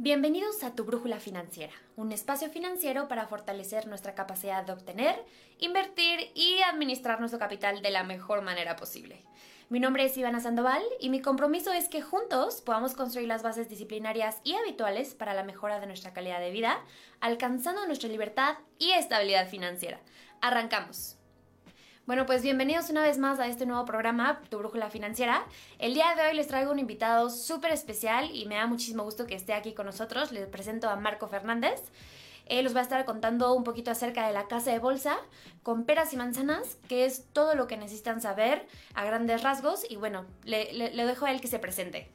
[0.00, 5.16] Bienvenidos a Tu Brújula Financiera, un espacio financiero para fortalecer nuestra capacidad de obtener,
[5.58, 9.24] invertir y administrar nuestro capital de la mejor manera posible.
[9.70, 13.68] Mi nombre es Ivana Sandoval y mi compromiso es que juntos podamos construir las bases
[13.68, 16.78] disciplinarias y habituales para la mejora de nuestra calidad de vida,
[17.18, 20.00] alcanzando nuestra libertad y estabilidad financiera.
[20.40, 21.17] Arrancamos.
[22.08, 25.46] Bueno, pues bienvenidos una vez más a este nuevo programa, Tu Brújula Financiera.
[25.78, 29.26] El día de hoy les traigo un invitado súper especial y me da muchísimo gusto
[29.26, 30.32] que esté aquí con nosotros.
[30.32, 31.82] Les presento a Marco Fernández.
[32.46, 35.18] Él os va a estar contando un poquito acerca de la casa de bolsa
[35.62, 39.84] con peras y manzanas, que es todo lo que necesitan saber a grandes rasgos.
[39.90, 42.08] Y bueno, le, dejo a él que se presente.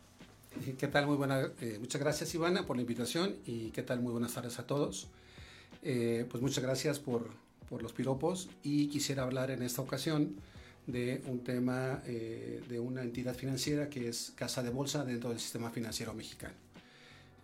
[0.79, 1.05] ¿Qué tal?
[1.05, 1.51] Muy buena.
[1.61, 3.99] Eh, muchas gracias, Ivana, por la invitación y qué tal?
[3.99, 5.07] Muy buenas tardes a todos.
[5.83, 7.29] Eh, pues muchas gracias por,
[7.69, 10.35] por los piropos y quisiera hablar en esta ocasión
[10.87, 15.39] de un tema eh, de una entidad financiera que es Casa de Bolsa dentro del
[15.39, 16.55] sistema financiero mexicano.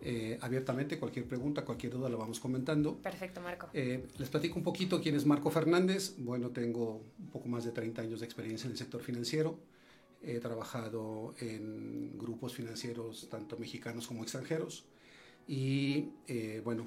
[0.02, 2.96] Eh, abiertamente, cualquier pregunta, cualquier duda lo vamos comentando.
[2.96, 3.68] Perfecto, Marco.
[3.74, 6.14] Eh, les platico un poquito quién es Marco Fernández.
[6.18, 9.58] Bueno, tengo un poco más de 30 años de experiencia en el sector financiero.
[10.22, 14.84] He trabajado en grupos financieros tanto mexicanos como extranjeros.
[15.46, 16.10] Y
[16.62, 16.86] bueno,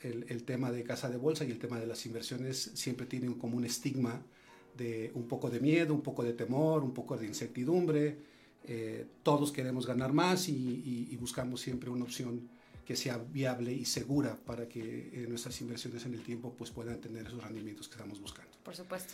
[0.00, 3.56] el, tema de casa de bolsa y el tema de las inversiones siempre tienen como
[3.56, 4.22] un estigma
[4.76, 8.18] de un poco de miedo, un poco de temor, un poco de incertidumbre.
[8.64, 12.48] Eh, todos queremos ganar más y, buscamos siempre una opción
[12.84, 17.00] que sea viable y segura para que eh, nuestras inversiones en el tiempo pues, puedan
[17.00, 18.52] tener esos rendimientos que estamos buscando.
[18.62, 19.12] Por supuesto.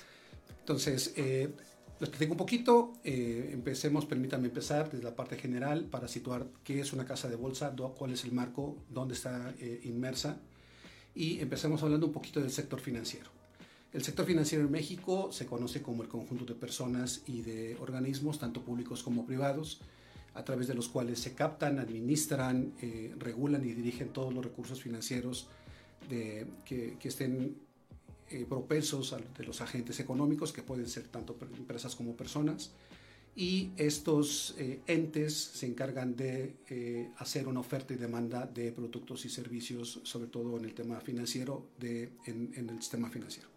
[0.61, 1.51] Entonces, eh,
[1.99, 2.93] les platico un poquito.
[3.05, 7.75] empecemos, permítanme empezar desde la parte general para situar qué es una casa de bolsa,
[7.97, 10.41] cuál es el marco, dónde está inmersa
[11.15, 13.31] y empecemos hablando un poquito del sector financiero.
[13.93, 18.41] El sector financiero en México se conoce como el conjunto de personas y de organismos,
[18.41, 19.81] tanto públicos como privados,
[20.35, 24.83] a través de los cuales se captan, administran, eh, regulan y dirigen todos los recursos
[24.83, 25.47] financieros
[26.11, 27.57] de, que, que, estén
[28.31, 32.73] eh, propensos de los agentes económicos, que pueden ser tanto empresas como personas,
[33.37, 39.25] y estos eh, entes se encargan de eh, hacer una oferta y demanda de productos
[39.25, 43.49] y servicios, sobre todo en el tema financiero, de, en, el sistema financiero.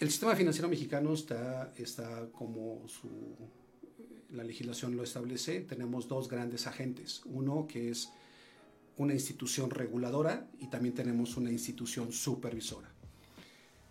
[0.00, 3.08] El sistema financiero mexicano está, está como su,
[4.30, 8.10] la legislación lo establece, tenemos dos grandes agentes, uno que es
[8.96, 12.90] una institución reguladora y también tenemos una institución supervisora.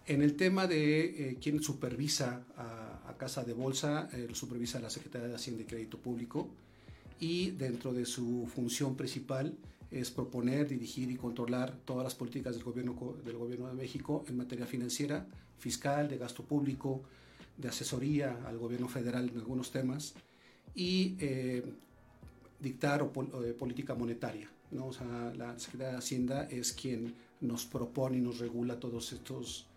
[0.05, 2.76] En el tema de eh, quién supervisa a,
[3.17, 6.47] Casa de Bolsa, eh, lo supervisa la Secretaría de Hacienda y Crédito Público
[7.19, 9.57] y dentro de su función principal
[9.89, 14.37] es proponer, dirigir y controlar todas las políticas del gobierno, del gobierno de México en
[14.37, 15.25] materia financiera,
[15.57, 17.01] fiscal, de gasto público,
[17.57, 20.13] de asesoría al gobierno federal en algunos temas
[20.75, 21.63] y eh,
[22.59, 24.49] dictar o, política monetaria.
[24.71, 24.87] ¿no?
[24.87, 29.67] O sea, la Secretaría de Hacienda es quien nos propone y nos regula todos estos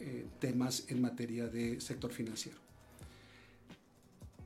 [0.00, 2.58] eh, temas en materia de sector financiero.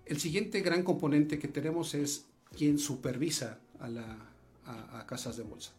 [0.06, 2.26] El siguiente gran componente que tenemos es
[2.56, 5.72] quien supervisa a, la, casas de bolsa.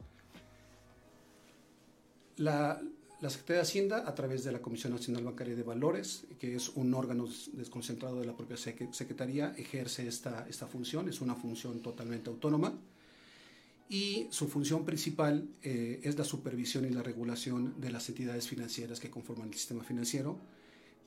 [2.36, 2.82] La,
[3.22, 6.94] Secretaría de Hacienda, a través de la Comisión Nacional Bancaria de Valores, que es un
[6.94, 12.78] órgano desconcentrado de la propia Secretaría, ejerce esta, función, es una función totalmente autónoma.
[13.90, 19.00] Y su función principal eh, es la supervisión y la regulación de las entidades financieras
[19.00, 20.38] que conforman el sistema financiero,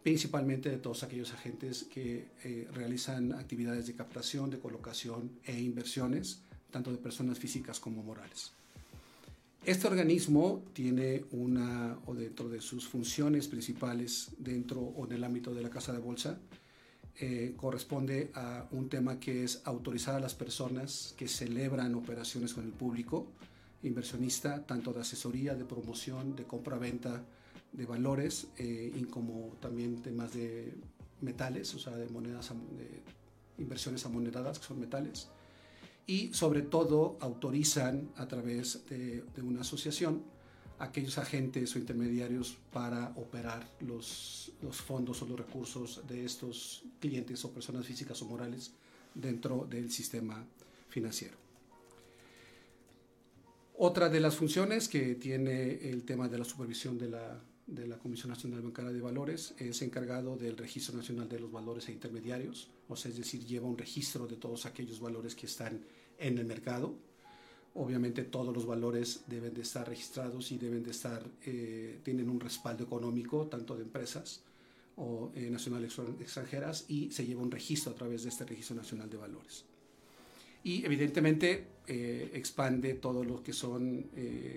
[0.02, 6.40] principalmente de todos aquellos agentes que eh, realizan actividades de captación, de colocación e inversiones,
[6.70, 8.52] tanto de personas físicas como morales.
[9.64, 15.52] Este organismo tiene una, o dentro de sus funciones principales, dentro o en el ámbito
[15.52, 16.38] de la Casa de Bolsa,
[17.18, 22.64] eh, corresponde a un tema que es autorizar a las personas que celebran operaciones con
[22.64, 23.26] el público,
[23.82, 27.22] inversionista, tanto de asesoría, de promoción, de compra-venta
[27.72, 30.74] de valores, eh, y como también temas de
[31.20, 33.02] metales, o sea, de monedas, de
[33.62, 35.28] inversiones amoneradas, que son metales.
[36.06, 40.22] Y sobre todo autorizan a través de, de una asociación
[40.80, 47.44] aquellos agentes o intermediarios para operar los, los, fondos o los recursos de estos clientes
[47.44, 48.72] o personas físicas o morales
[49.14, 50.42] dentro del sistema
[50.88, 51.36] financiero.
[53.76, 57.40] Otra de las funciones que tiene el tema de la supervisión de la,
[57.70, 61.88] de la Comisión Nacional Bancaria de Valores es encargado del Registro Nacional de los Valores
[61.88, 65.80] e Intermediarios, o sea, es decir, lleva un registro de todos aquellos valores que están
[66.18, 66.96] en el mercado
[67.74, 72.40] Obviamente todos los valores deben de estar registrados y deben de estar, eh, tienen un
[72.40, 74.42] respaldo económico, tanto de empresas
[74.96, 79.08] o eh, nacionales extranjeras, y se lleva un registro a través de este Registro Nacional
[79.08, 79.64] de Valores.
[80.62, 84.06] Y evidentemente eh, expande todo lo que son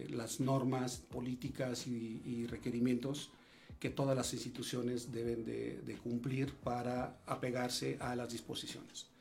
[0.10, 3.32] las normas políticas y, requerimientos
[3.80, 9.14] que todas las instituciones deben de cumplir para apegarse a las disposiciones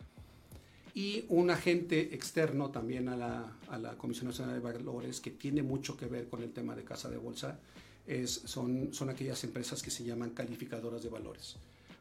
[0.94, 5.62] y un agente externo también a la, a la, Comisión Nacional de Valores que tiene
[5.62, 7.58] mucho que ver con el tema de casa de bolsa
[8.06, 11.56] es, son, son aquellas empresas que se llaman calificadoras de valores.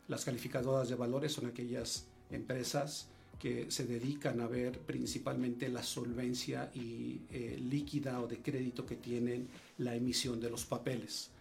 [0.08, 3.08] Las calificadoras de valores son aquellas empresas
[3.42, 8.98] que se dedican a ver principalmente la solvencia y eh, líquida o de crédito que
[8.98, 9.48] tienen
[9.80, 11.32] la emisión de los papeles.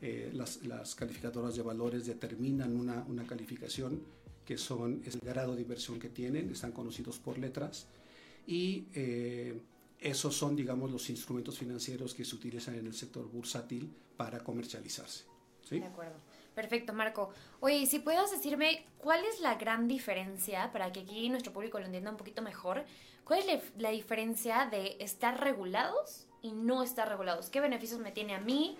[0.00, 4.00] Eh, las, las, calificadoras de valores determinan una, una calificación
[4.46, 7.88] que son el grado de inversión que tienen, están conocidos por letras,
[8.46, 9.60] y eh,
[9.98, 15.24] esos son, digamos, los instrumentos financieros que se utilizan en el sector bursátil para comercializarse.
[15.68, 15.80] ¿sí?
[15.80, 16.27] De acuerdo.
[16.58, 17.30] Perfecto, Marco.
[17.60, 21.86] Oye, si puedes decirme cuál es la gran diferencia, para que aquí nuestro público lo
[21.86, 22.84] entienda un poquito mejor,
[23.22, 27.48] cuál es la diferencia de estar regulados y no estar regulados?
[27.48, 28.76] ¿Qué beneficios me tiene a mí?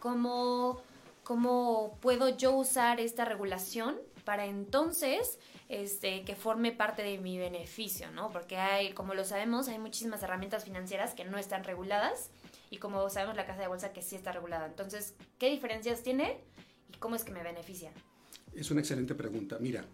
[0.00, 0.82] ¿Cómo,
[1.22, 5.38] cómo puedo yo usar esta regulación para entonces
[5.70, 8.30] este, que forme parte de mi beneficio, ¿no?
[8.32, 12.28] Porque hay, como lo sabemos, hay muchísimas herramientas financieras que no están reguladas
[12.68, 14.66] y como sabemos la casa de bolsa que sí está regulada.
[14.66, 16.38] Entonces, ¿qué diferencias tiene
[16.98, 17.92] cómo es que me beneficia?
[18.54, 19.58] Es una excelente pregunta.
[19.60, 19.84] Mira,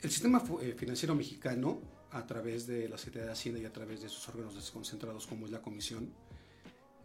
[0.00, 1.80] el sistema eh, financiero mexicano,
[2.12, 5.46] a través de la Secretaría de Hacienda y a través de sus órganos desconcentrados como
[5.46, 6.12] es la Comisión,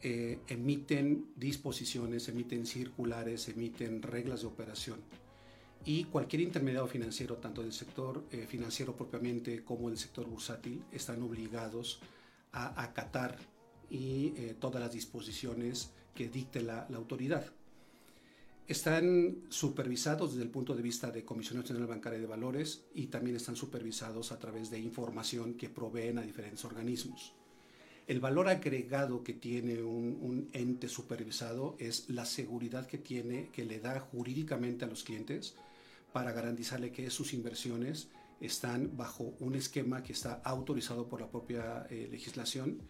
[0.01, 4.99] eh, emiten disposiciones, emiten circulares, emiten reglas de operación
[5.85, 11.21] y cualquier intermediario financiero, tanto del sector eh, financiero propiamente como del sector bursátil, están
[11.23, 11.99] obligados
[12.51, 13.37] a acatar
[13.89, 14.29] y
[14.59, 17.45] todas las disposiciones que dicte la, autoridad.
[18.67, 23.35] Están supervisados desde el punto de vista de Comisión Nacional Bancaria de Valores y también
[23.35, 27.33] están supervisados a través de información que proveen a diferentes organismos.
[28.07, 33.65] El valor agregado que tiene un, un, ente supervisado es la seguridad que tiene, que
[33.65, 35.55] le da jurídicamente a los clientes,
[36.13, 38.07] para garantizarle que sus inversiones
[38.39, 42.81] están bajo un esquema que está autorizado por la propia eh, legislación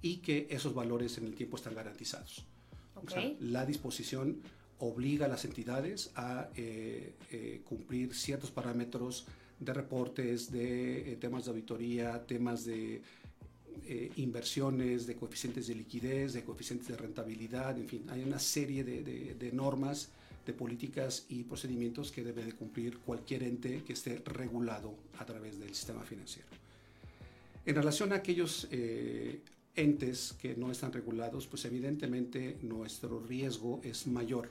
[0.00, 2.46] y que esos valores en el tiempo están garantizados.
[2.94, 3.06] Okay.
[3.06, 4.42] O sea, la disposición
[4.80, 9.26] obliga a las entidades a eh, eh, cumplir ciertos parámetros
[9.58, 13.02] de reportes, de eh, temas de auditoría, temas de
[14.16, 19.02] inversiones, de coeficientes de liquidez, de coeficientes de rentabilidad, en fin, hay una serie de,
[19.34, 20.10] de, normas
[20.44, 25.58] de políticas y procedimientos que debe de cumplir cualquier ente que esté regulado a través
[25.58, 26.48] del sistema financiero.
[27.64, 28.68] En relación a aquellos
[29.74, 34.50] entes que no están regulados, pues evidentemente nuestro riesgo es mayor.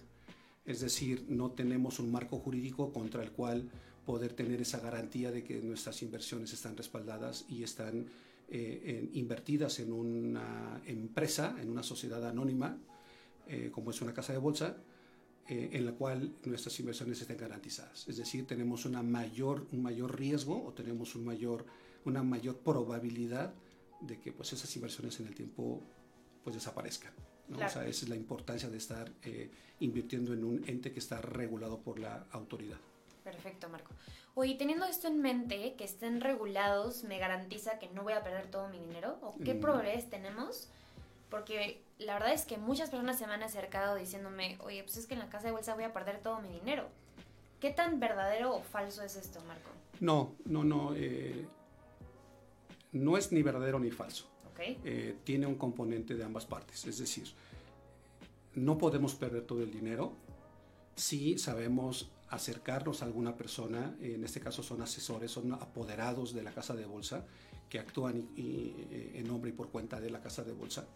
[0.68, 3.70] Es decir, no tenemos un marco jurídico contra el cual
[4.06, 8.06] poder tener esa garantía de que nuestras inversiones están respaldadas y están
[8.50, 12.78] eh, invertidas en una empresa, en una sociedad anónima,
[13.48, 14.78] eh, como es una casa de bolsa,
[15.48, 18.06] eh, en la cual nuestras inversiones estén garantizadas.
[18.10, 21.66] Es decir, tenemos mayor, un mayor riesgo o tenemos un mayor,
[22.04, 23.54] una mayor probabilidad
[24.02, 25.82] de que pues, esas inversiones en el tiempo
[26.44, 27.14] pues, desaparezcan.
[27.50, 27.58] ¿No?
[27.58, 27.70] Claro.
[27.70, 29.50] O sea, esa es la importancia de estar eh,
[29.80, 32.78] invirtiendo en un ente que está regulado por la autoridad.
[33.24, 33.92] Perfecto, Marco.
[34.36, 38.50] Oye, teniendo esto en mente, que estén regulados, ¿me garantiza que no voy a perder
[38.52, 39.18] todo mi dinero?
[39.22, 39.62] ¿O qué Mm.
[39.62, 40.70] probabilidades tenemos?
[41.30, 45.08] Porque la verdad es que muchas personas se me han acercado diciéndome, oye, pues es
[45.08, 46.88] que en la casa de bolsa voy a perder todo mi dinero.
[47.60, 49.70] ¿Qué tan verdadero o falso es esto, Marco?
[50.00, 50.94] No, no, no.
[50.96, 51.48] eh,
[52.94, 54.26] no es ni verdadero ni falso.
[54.58, 54.78] ¿Ok?
[54.84, 56.86] Eh, tiene un componente de ambas partes.
[56.86, 57.28] Es decir,
[58.56, 60.14] no podemos perder todo el dinero
[60.96, 66.52] si sabemos acercarnos a alguna persona, en este caso son asesores, son apoderados de la
[66.52, 67.26] casa de bolsa,
[67.70, 70.88] que actúan y- y, eh, en nombre y por cuenta de la casa de bolsa.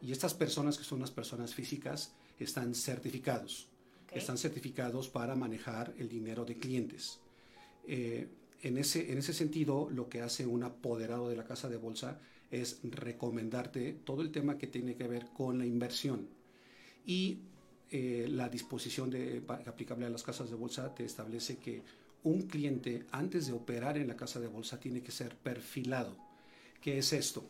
[0.00, 3.68] Y estas personas, que son las personas físicas, están certificados.
[4.12, 7.20] Están certificados para manejar el dinero de clientes.
[7.86, 8.28] Eh,
[8.62, 12.20] en, ese, en ese sentido, lo que hace un apoderado de la casa de bolsa
[12.50, 16.28] es recomendarte todo el tema que tiene que ver con la inversión.
[17.06, 17.38] Y
[17.90, 21.82] eh, la disposición de, aplicable a las casas de bolsa te establece que
[22.22, 26.16] un cliente, antes de operar en la casa de bolsa, tiene que ser perfilado.
[26.80, 27.48] ¿Qué es esto?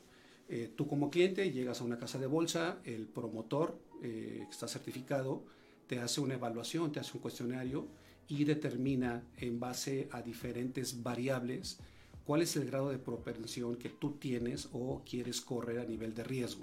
[0.48, 4.68] Eh, tú como cliente llegas a una casa de bolsa, el promotor eh, que está
[4.68, 5.44] certificado
[5.86, 7.88] te hace una evaluación, te hace un cuestionario
[8.28, 11.78] y determina en base a diferentes variables
[12.26, 16.24] cuál es el grado de propensión que tú tienes o quieres correr a nivel de
[16.24, 16.62] riesgo.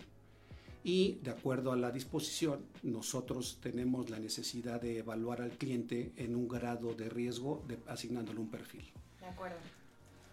[0.84, 6.36] Y de acuerdo a la disposición, nosotros tenemos la necesidad de evaluar al cliente en
[6.36, 8.90] un grado de riesgo de- asignándole un perfil.
[9.20, 9.58] De acuerdo.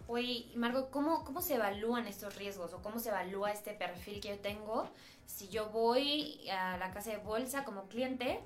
[0.06, 4.30] Oye, Marco, ¿cómo, ¿cómo se evalúan estos riesgos o cómo se evalúa este perfil que
[4.30, 4.88] yo tengo?
[5.26, 8.40] Si yo voy a la casa de bolsa como cliente,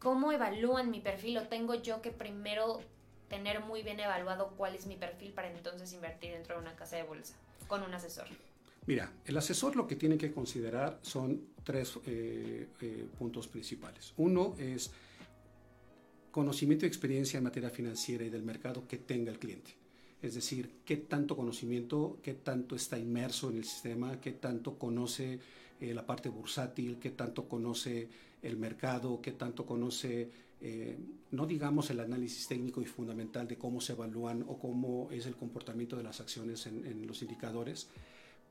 [0.00, 2.80] ¿cómo evalúan mi perfil o tengo yo que primero
[3.34, 6.96] tener muy bien evaluado cuál es mi perfil para entonces invertir dentro de una casa
[6.96, 7.34] de bolsa
[7.66, 8.26] con un asesor?
[8.86, 14.12] Mira, el asesor lo que tiene que considerar son tres eh, eh, puntos principales.
[14.18, 14.92] Uno es
[16.30, 19.72] conocimiento y experiencia en materia financiera y del mercado que tenga el cliente.
[20.22, 25.40] Es decir, qué tanto conocimiento, qué tanto está inmerso en el sistema, qué tanto conoce
[25.80, 28.08] eh, la parte bursátil, qué tanto conoce
[28.42, 30.30] el mercado, qué tanto conoce,
[30.66, 30.96] eh,
[31.30, 35.36] no digamos el análisis técnico y fundamental de cómo se evalúan o cómo es el
[35.36, 37.88] comportamiento de las acciones en, en los indicadores,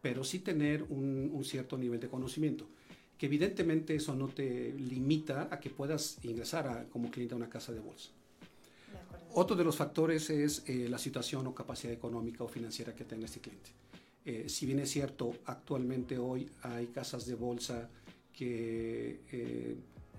[0.02, 2.68] pero sí tener un, un cierto nivel de conocimiento
[3.18, 7.50] que evidentemente eso no te limita a que puedas ingresar a- como cliente a una
[7.50, 8.10] casa de bolsa.
[8.10, 9.18] De.
[9.36, 13.26] Otro de los factores es eh, la situación o capacidad económica o financiera que tenga
[13.26, 13.72] este cliente.
[14.26, 17.90] Eh, si bien es cierto, actualmente hoy hay casas de bolsa
[18.34, 19.20] que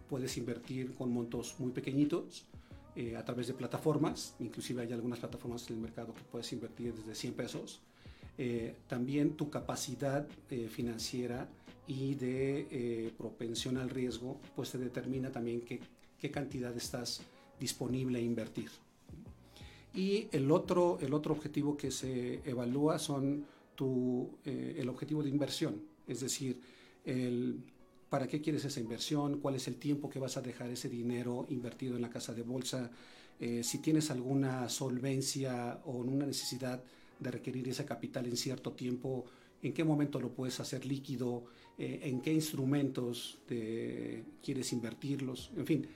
[0.09, 2.47] puedes invertir con montos muy pequeñitos
[2.97, 6.95] eh, a través de plataformas, inclusive hay algunas plataformas en el mercado que puedes invertir
[6.95, 7.81] desde 100 pesos.
[8.37, 11.49] Eh, también tu capacidad eh, financiera
[11.87, 15.81] y de eh, propensión al riesgo, pues te determina también qué,
[16.19, 17.21] qué cantidad estás
[17.61, 18.71] disponible a invertir.
[19.95, 25.29] Y el otro, el otro objetivo que se evalúa son tu, eh, el objetivo de
[25.29, 26.61] inversión, es decir,
[27.05, 27.61] el,
[28.09, 31.47] para qué quieres esa inversión, cuál es el tiempo que vas a dejar ese dinero
[31.49, 32.91] invertido en la casa de bolsa,
[33.41, 36.83] eh, si tienes alguna solvencia o una necesidad
[37.19, 39.25] de requerir ese capital en cierto tiempo,
[39.63, 41.45] en qué momento lo puedes hacer líquido,
[41.79, 43.39] eh, en qué instrumentos
[44.43, 45.87] quieres invertirlos, en fin.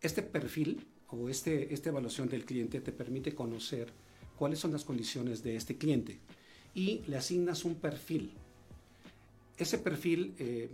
[0.00, 3.92] Este perfil o este, esta evaluación del cliente te permite conocer
[4.36, 6.18] cuáles son las condiciones de este cliente
[6.74, 8.32] y le asignas un perfil.
[9.56, 10.68] Ese perfil eh,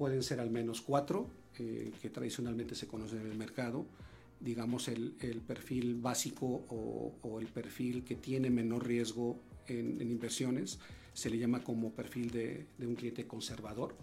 [0.00, 1.28] pueden ser al menos cuatro,
[1.58, 3.84] eh, que tradicionalmente se conocen en el mercado.
[4.40, 9.36] Digamos el, el perfil básico o, o el perfil que tiene menor riesgo
[9.68, 10.78] en, en inversiones
[11.12, 13.94] se le llama como perfil de, de un cliente conservador,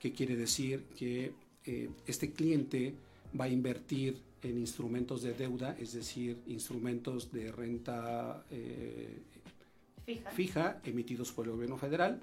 [0.00, 1.32] que quiere decir que
[1.64, 2.96] eh, este cliente
[3.38, 9.22] va a invertir en instrumentos de deuda, es decir, instrumentos de renta eh,
[10.04, 10.30] Fija.
[10.32, 12.18] fija emitidos por el gobierno federal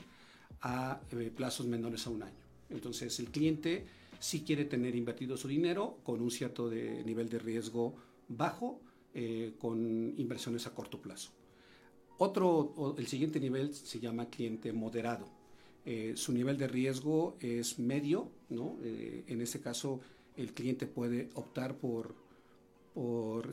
[0.62, 1.00] a
[1.38, 2.43] plazos menores a un año.
[2.70, 3.86] Entonces el cliente
[4.20, 7.96] sí quiere tener invertido su dinero con un cierto nivel de riesgo
[8.30, 8.80] bajo,
[9.14, 11.32] eh, con inversiones a corto plazo.
[12.18, 15.28] Otro, el siguiente nivel se llama cliente moderado.
[15.86, 18.78] Eh, su nivel de riesgo es medio, ¿no?
[18.84, 20.00] Eh, en este caso,
[20.38, 22.16] el cliente puede optar por,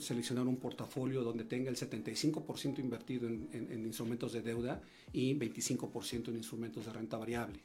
[0.01, 4.83] seleccionar un portafolio donde tenga el 75% invertido en- en instrumentos de deuda
[5.15, 7.59] y 25% en instrumentos de renta variable.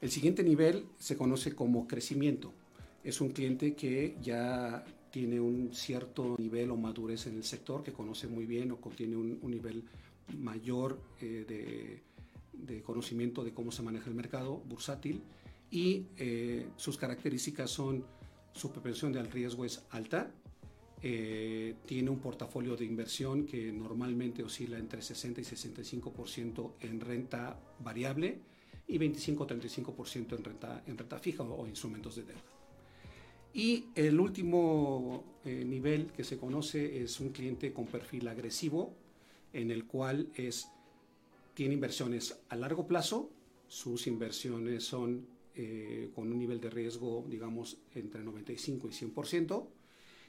[0.00, 2.52] El siguiente nivel se conoce como crecimiento.
[3.02, 7.92] Es un cliente que ya tiene un cierto nivel o madurez en el sector, que
[7.92, 9.84] conoce muy bien o contiene un, nivel
[10.38, 12.02] mayor eh, de,
[12.52, 15.22] de conocimiento de cómo se maneja el mercado bursátil
[15.70, 18.04] y eh, sus características son
[18.52, 20.30] su propensión al riesgo es alta
[21.02, 27.60] eh, tiene un portafolio de inversión que normalmente oscila entre 60 y 65% en renta
[27.80, 28.40] variable
[28.88, 32.42] y 25-35% en renta, en renta fija o, instrumentos de deuda.
[33.52, 38.94] Y el último eh, nivel que se conoce es un cliente con perfil agresivo,
[39.52, 40.68] en el cual es,
[41.54, 43.30] tiene inversiones a largo plazo,
[43.66, 49.66] sus inversiones son eh, con un nivel de riesgo, digamos, entre 95 y 100%,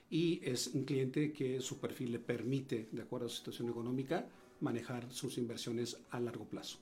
[0.09, 4.25] y es un cliente que su perfil le permite, de acuerdo a su situación económica,
[4.61, 6.79] manejar sus inversiones a largo plazo.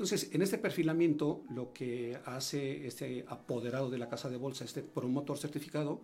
[0.00, 4.82] Entonces, en este perfilamiento, lo que hace este apoderado de la casa de bolsa, este
[4.82, 6.00] promotor certificado,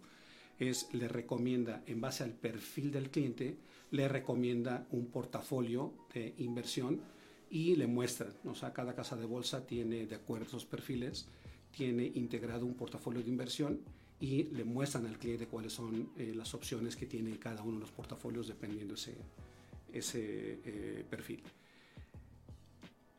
[0.58, 3.56] es le recomienda, en base al perfil del cliente,
[3.92, 7.00] le recomienda un portafolio de inversión
[7.48, 11.26] y le muestra, o sea, cada casa de bolsa tiene, de acuerdo a esos perfiles,
[11.74, 13.80] tiene integrado un portafolio de inversión
[14.20, 17.80] y le muestran al cliente cuáles son eh, las opciones que tiene cada uno de
[17.80, 19.14] los portafolios dependiendo ese,
[19.90, 21.42] ese eh, perfil.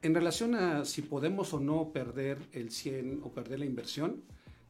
[0.04, 4.22] En relación a si podemos o no perder el 100 o perder la inversión,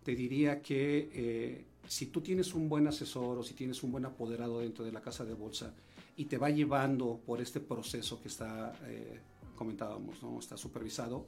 [0.04, 4.06] te diría que eh, si tú tienes un buen asesor o si tienes un buen
[4.06, 5.74] apoderado dentro de la casa de bolsa
[6.16, 9.20] y te va llevando por este proceso que está, eh,
[9.58, 10.40] comentábamos, ¿no?
[10.40, 11.28] está supervisado,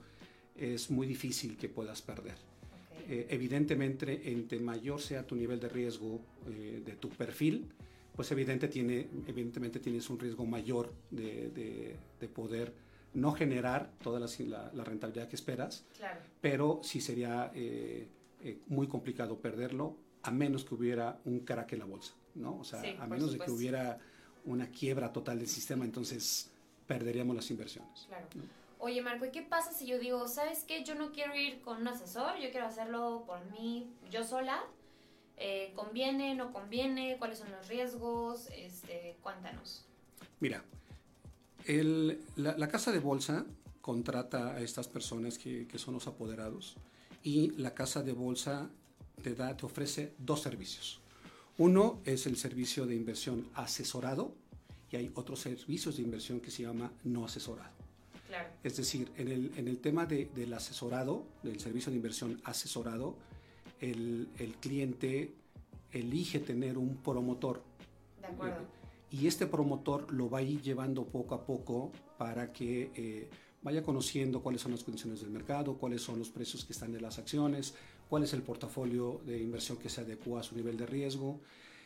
[0.56, 2.36] es muy difícil que puedas perder.
[3.10, 7.68] Eh, evidentemente, entre mayor sea tu nivel de riesgo de tu perfil,
[8.16, 12.74] pues evidente tiene, evidentemente tienes un riesgo mayor de, de, de poder
[13.14, 15.86] no generar toda la, rentabilidad que esperas,
[16.42, 18.08] pero sí sería eh,
[18.42, 22.58] eh, muy complicado perderlo a menos que hubiera un crack en la bolsa, ¿no?
[22.60, 24.00] O sea, a menos de que hubiera
[24.46, 26.52] una quiebra total del sistema, entonces
[26.88, 28.06] perderíamos las inversiones.
[28.08, 28.28] Claro.
[28.80, 30.84] Oye, Marco, ¿y qué pasa si yo digo, sabes qué?
[30.84, 34.64] Yo no quiero ir con un asesor, yo quiero hacerlo por mí, yo sola.
[35.36, 37.18] Eh, ¿Conviene, no conviene?
[37.18, 38.48] ¿Cuáles son los riesgos?
[38.56, 39.86] Este, cuéntanos.
[40.40, 40.64] Mira,
[42.36, 43.46] la, casa de bolsa
[43.82, 46.76] contrata a estas personas que, son los apoderados
[47.24, 48.70] y la casa de bolsa
[49.22, 51.00] te, da, te ofrece dos servicios.
[51.58, 54.34] Uno es el servicio de inversión asesorado
[54.92, 57.78] y hay otros servicios de inversión que se llama no asesorado.
[58.64, 63.16] Es decir, en el, tema del asesorado, del servicio de inversión asesorado,
[63.80, 65.34] el, el cliente
[65.92, 67.64] elige tener un promotor.
[68.22, 68.79] De acuerdo
[69.12, 73.30] y este promotor lo va a ir llevando poco a poco para que eh,
[73.62, 77.02] vaya conociendo cuáles son las condiciones del mercado, cuáles son los precios que están de
[77.02, 77.74] las acciones,
[78.08, 81.40] cuál es el portafolio de inversión que se adecua a su nivel de riesgo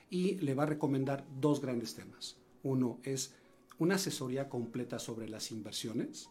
[0.09, 2.37] y le va a recomendar dos grandes temas.
[2.61, 3.33] Uno es
[3.79, 6.29] una asesoría completa sobre las inversiones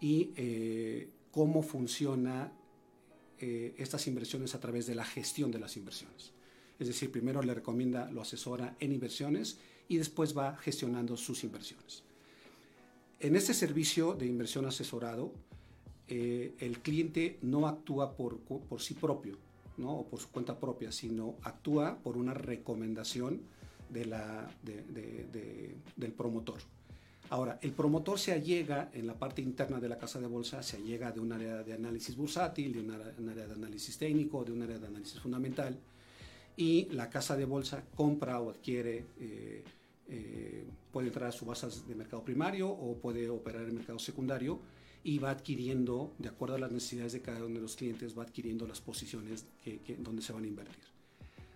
[0.00, 2.52] y eh, cómo funciona
[3.38, 6.32] eh, estas inversiones a través de la gestión de las inversiones.
[6.78, 12.02] Es decir, primero le recomienda, lo asesora en inversiones y después va gestionando sus inversiones.
[13.20, 15.32] En este servicio de inversión asesorado,
[16.08, 19.38] eh, el cliente no actúa por, por sí propio
[19.76, 19.92] ¿no?
[19.92, 23.40] o por su cuenta propia, sino actúa por una recomendación
[23.88, 26.58] de la, del promotor.
[27.30, 30.76] Ahora, el promotor se allega en la parte interna de la casa de bolsa, se
[30.76, 34.62] allega de un área de análisis bursátil, de un área de análisis técnico, de un
[34.62, 35.78] área de análisis fundamental,
[36.56, 39.64] y la casa de bolsa compra o adquiere, eh,
[40.08, 44.60] eh, puede entrar a subastas de mercado primario o puede operar en el mercado secundario
[45.02, 48.22] y va adquiriendo, de acuerdo a las necesidades de cada uno de los clientes, va
[48.22, 50.84] adquiriendo las posiciones que, donde se van a invertir.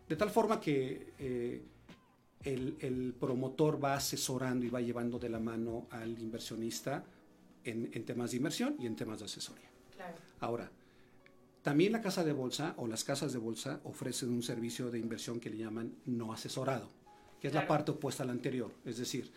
[0.08, 1.62] De tal forma que eh,
[2.44, 7.04] el, el, promotor va asesorando y va llevando de la mano al inversionista
[7.64, 9.68] en, en temas de inversión y en temas de asesoría.
[9.94, 10.16] Claro.
[10.40, 10.70] Ahora,
[11.68, 15.38] también la casa de bolsa o las casas de bolsa ofrecen un servicio de inversión
[15.38, 16.88] que le llaman no asesorado,
[17.38, 18.72] que es la parte opuesta a la anterior.
[18.86, 19.30] Es decir,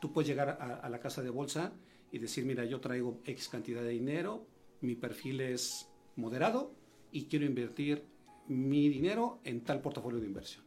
[0.00, 1.72] tú puedes llegar a, la casa de bolsa
[2.10, 4.44] y decir, mira, yo traigo X cantidad de dinero,
[4.80, 6.72] mi perfil es moderado
[7.12, 8.02] y quiero invertir
[8.48, 10.64] mi dinero en tal portafolio de inversión.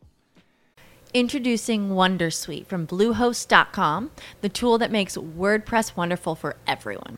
[1.12, 7.18] Introducing Wondersuite from Bluehost.com, the tool that makes WordPress wonderful for everyone.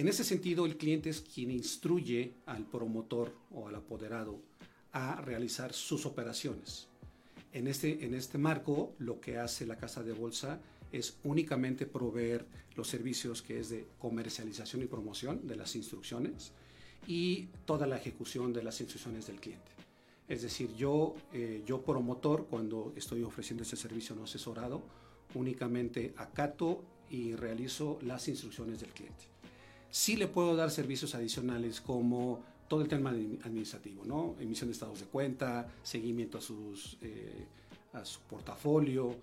[0.00, 4.40] En ese sentido, el cliente es quien instruye al promotor o al apoderado
[4.92, 6.88] a realizar sus operaciones.
[7.52, 10.58] En este, en este marco, lo que hace la casa de bolsa
[10.90, 16.52] es únicamente proveer los servicios que es de comercialización y promoción de las instrucciones
[17.06, 19.70] y toda la ejecución de las instrucciones del cliente.
[20.26, 24.82] Es decir, yo, eh, yo promotor, cuando estoy ofreciendo ese servicio no asesorado,
[25.34, 29.39] únicamente acato y realizo las instrucciones del cliente.
[29.90, 34.36] Sí le puedo dar servicios adicionales como todo el tema administrativo, ¿no?
[34.38, 37.46] Emisión de estados de cuenta, seguimiento a, sus, eh,
[37.92, 39.16] a su portafolio,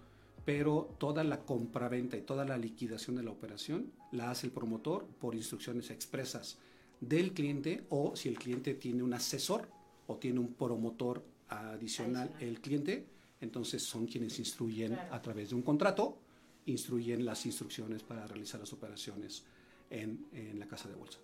[0.43, 5.06] pero toda la compraventa y toda la liquidación de la operación la hace el promotor
[5.06, 6.58] por instrucciones expresas
[6.99, 9.69] del cliente o si el cliente tiene un asesor
[10.08, 13.08] o tiene un promotor adicional, el cliente,
[13.39, 16.17] entonces son quienes instruyen a través de un contrato,
[16.65, 19.45] instruyen las instrucciones para realizar las operaciones
[19.89, 21.19] en, en la casa de bolsa.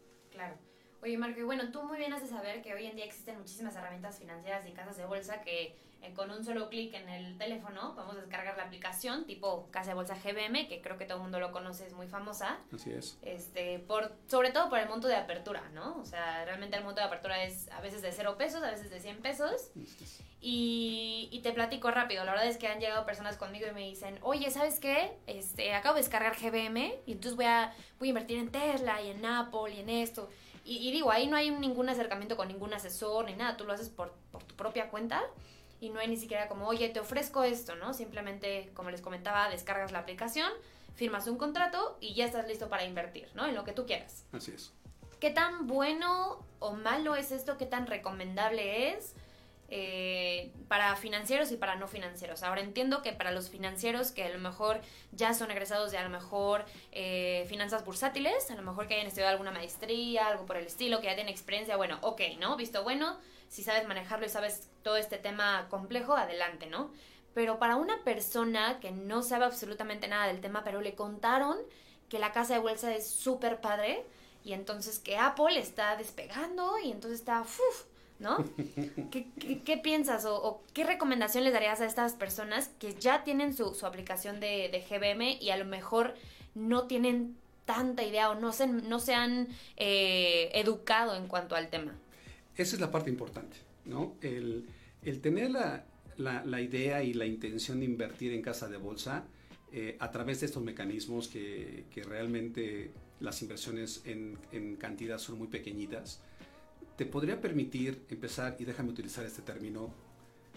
[1.04, 3.76] Oye, Marco, y bueno, tú muy bien haces saber que hoy en día existen muchísimas
[3.76, 7.94] herramientas financieras y casas de bolsa que eh, con un solo clic en el teléfono
[7.94, 11.42] podemos descargar la aplicación tipo Casa de Bolsa GBM, que creo que todo el mundo
[11.42, 12.58] lo conoce, es muy famosa.
[12.74, 13.18] Así es.
[13.22, 15.98] Este, por, sobre todo por el monto de apertura, ¿no?
[16.00, 18.90] O sea, realmente el monto de apertura es a veces de 0 pesos, a veces
[18.90, 19.72] de 100 pesos.
[20.40, 23.82] Y, y, te platico rápido, la verdad es que han llegado personas conmigo y me
[23.82, 25.18] dicen, oye, ¿sabes qué?
[25.28, 29.10] Este, acabo de descargar GBM y entonces voy a, voy a invertir en Tesla y
[29.10, 30.30] en Apple y en esto.
[30.66, 33.90] Y, digo, ahí no hay ningún acercamiento con ningún asesor ni nada, tú lo haces
[33.90, 35.22] por, por tu propia cuenta
[35.82, 37.94] y no hay ni siquiera como, oye, te ofrezco esto, ¿no?
[37.94, 40.50] Simplemente, como les comentaba, descargas la aplicación,
[40.96, 43.46] firmas un contrato y ya estás listo para invertir, ¿no?
[43.46, 44.24] En lo que tú quieras.
[44.32, 44.72] Así es.
[45.20, 47.58] ¿Qué tan bueno o malo es esto?
[47.58, 49.16] ¿Qué tan recomendable es?
[49.76, 52.44] Eh, para financieros y para no financieros.
[52.44, 54.80] Ahora entiendo que para los financieros que a lo mejor
[55.12, 59.08] ya son egresados de a lo mejor eh, finanzas bursátiles, a lo mejor que hayan
[59.08, 62.56] estudiado alguna maestría, algo por el estilo, que ya tienen experiencia, bueno, ok, ¿no?
[62.56, 63.18] Visto bueno,
[63.50, 66.92] si sabes manejarlo y sabes todo este tema complejo, adelante, ¿no?
[67.34, 71.58] Pero para una persona que no sabe absolutamente nada del tema, pero le contaron
[72.10, 74.06] que la casa de bolsa es súper padre
[74.44, 77.42] y entonces que Apple está despegando y entonces está...
[77.42, 78.38] Uf, ¿no?
[79.12, 84.40] ¿Qué, piensas o, qué recomendación les darías a estas personas que ya tienen su, aplicación
[84.40, 86.16] de, GBM y a lo mejor
[86.56, 89.48] no tienen tanta idea o no se, no se han
[89.78, 91.94] eh, educado en cuanto al tema?
[92.56, 94.16] Esa es la parte importante, ¿no?
[94.22, 94.68] El,
[95.22, 99.26] tener la, idea y la intención de invertir en casa de bolsa
[99.72, 105.48] eh, a través de estos mecanismos que, realmente las inversiones en, en cantidad son muy
[105.48, 106.22] pequeñitas,
[106.96, 109.94] te podría permitir empezar, y déjame utilizar este término,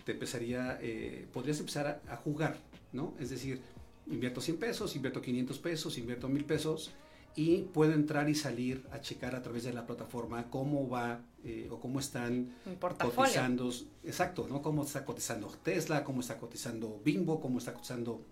[0.05, 2.57] te empezaría, eh, podrías empezar a, jugar,
[2.93, 3.15] ¿no?
[3.19, 3.61] Es decir,
[4.07, 6.93] invierto 100 pesos, invierto 500 pesos, invierto 1000 pesos
[7.35, 11.69] y puedo entrar y salir a checar a través de la plataforma cómo va eh,
[11.71, 12.55] o cómo están
[12.99, 13.71] cotizando,
[14.05, 14.63] exacto, ¿no?
[14.63, 18.25] Cómo está cotizando Tesla, cómo está cotizando Bimbo, cómo está cotizando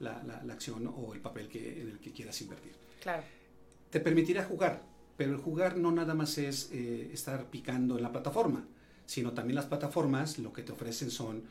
[0.00, 2.72] la, la, acción o el papel que, en el que quieras invertir.
[3.00, 3.22] Claro.
[3.90, 4.82] Te permitirá jugar,
[5.16, 8.66] pero el jugar no nada más es eh, estar picando en la plataforma,
[9.06, 11.42] sino también las plataformas lo que te ofrecen son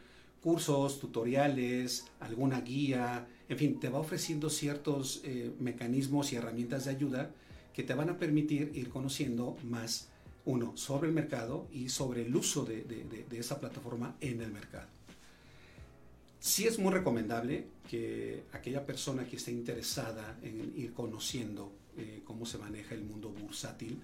[0.41, 6.91] cursos, tutoriales, alguna guía, en fin, te va ofreciendo ciertos eh, mecanismos y herramientas de
[6.91, 7.31] ayuda
[7.73, 10.09] que te van a permitir ir conociendo más,
[10.45, 14.87] uno, sobre el mercado y sobre el uso de, esa plataforma en el mercado.
[16.39, 21.71] sí es muy recomendable que aquella persona que esté interesada en ir conociendo
[22.01, 24.01] eh, cómo se maneja el mundo bursátil,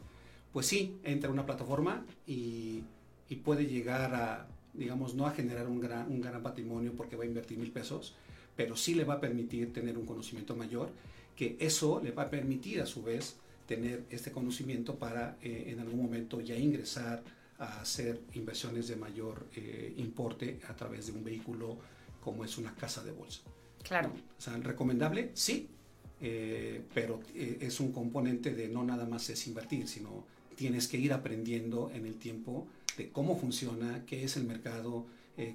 [0.53, 2.83] pues sí, entra a una plataforma y,
[3.29, 7.23] y, puede llegar a, digamos, no a generar un gran, un gran patrimonio porque va
[7.23, 8.15] a invertir mil pesos,
[8.55, 10.89] pero sí le va a permitir tener un conocimiento mayor,
[11.35, 15.79] que eso le va a permitir a su vez tener este conocimiento para eh, en
[15.79, 17.23] algún momento ya ingresar
[17.59, 21.77] a hacer inversiones de mayor eh, importe a través de un vehículo
[22.21, 23.41] como es una casa de bolsa.
[23.83, 24.11] Claro.
[24.37, 25.69] O sea, recomendable, sí,
[26.21, 30.25] eh, pero es un componente de no nada más es invertir, sino
[30.55, 35.05] tienes que ir aprendiendo en el tiempo de cómo funciona, qué es el mercado,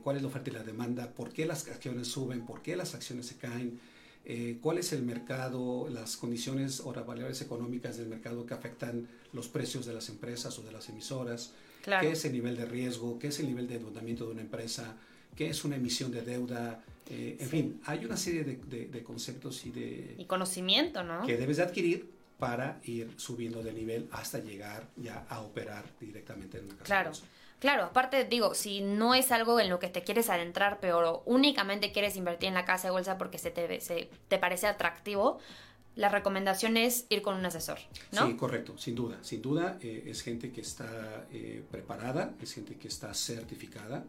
[0.05, 2.95] cuál es la oferta y la demanda, por qué las acciones suben, por qué las
[2.95, 3.81] acciones se caen,
[4.25, 9.09] eh, cuál es el mercado, las condiciones o las variables económicas del mercado que afectan
[9.33, 13.19] los precios de las empresas o de las emisoras, qué es el nivel de riesgo,
[13.19, 14.97] qué es el nivel de endeudamiento de una empresa,
[15.37, 19.71] qué es una emisión de deuda, eh, en fin, hay una serie de, conceptos y
[19.71, 20.15] de...
[20.19, 21.27] Y conocimiento, ¿no?
[21.27, 26.59] Que debes de adquirir para ir subiendo de nivel hasta llegar ya a operar directamente
[26.59, 26.85] en una casa.
[26.85, 27.13] Claro.
[27.61, 31.93] Claro, aparte digo, si no es algo en lo que te quieres adentrar, pero únicamente
[31.93, 35.39] quieres invertir en la casa de bolsa porque se te, se, te parece atractivo,
[35.95, 37.79] la recomendación es ir con un asesor,
[38.11, 38.27] ¿no?
[38.27, 39.19] Sí, correcto, sin duda.
[39.23, 44.05] Sin duda eh, es gente que está eh, preparada, es gente que está certificada.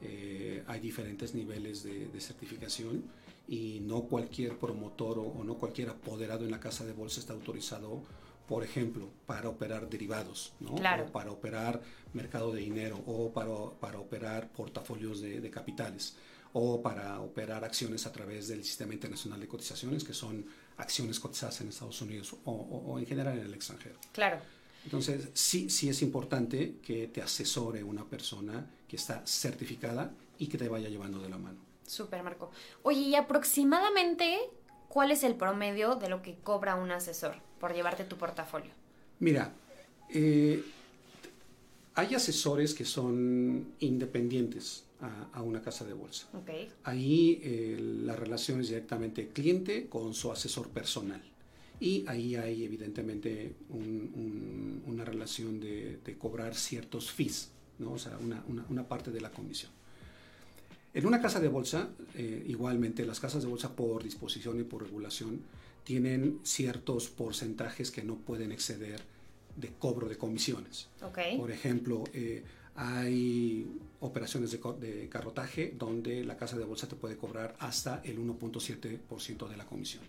[0.00, 3.02] Eh, hay diferentes niveles de, certificación
[3.48, 7.32] y no cualquier promotor o, o, no cualquier apoderado en la casa de bolsa está
[7.32, 8.02] autorizado
[8.48, 10.70] por ejemplo, para operar derivados, ¿no?
[10.70, 11.82] o para operar
[12.14, 16.16] mercado de dinero, o para, para operar portafolios de, de, capitales,
[16.54, 20.46] o para operar acciones a través del Sistema Internacional de Cotizaciones, que son
[20.78, 23.96] acciones cotizadas en Estados Unidos o, o, en general en el extranjero.
[24.12, 24.38] Claro.
[24.82, 30.58] Entonces, sí, sí es importante que te asesore una persona que está certificada y que
[30.58, 31.58] te vaya llevando de la mano.
[31.86, 32.50] Súper, Marco.
[32.82, 34.38] Oye, ¿y aproximadamente
[34.88, 38.70] cuál es el promedio de lo que cobra un asesor por llevarte tu portafolio?
[39.20, 39.52] Mira,
[40.10, 40.62] eh,
[41.94, 44.84] hay asesores que son independientes
[45.32, 46.26] a, una casa de bolsa.
[46.42, 46.70] Okay.
[46.84, 51.22] Ahí eh, la relación es directamente cliente con su asesor personal.
[51.80, 57.92] Y ahí hay evidentemente una relación de, cobrar ciertos fees, ¿no?
[57.92, 59.70] o sea, una, una parte de la comisión.
[60.94, 64.82] En una casa de bolsa, eh, igualmente las casas de bolsa por disposición y por
[64.82, 65.42] regulación
[65.84, 69.02] tienen ciertos porcentajes que no pueden exceder
[69.56, 70.88] de cobro de comisiones.
[71.36, 72.42] Por ejemplo, eh,
[72.74, 78.18] hay operaciones de, de, carrotaje donde la casa de bolsa te puede cobrar hasta el
[78.18, 80.04] 1.7% de la comisión.